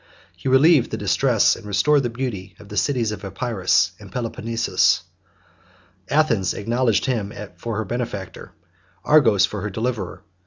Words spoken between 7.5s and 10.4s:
for her benefactor; Argos, for her deliverer.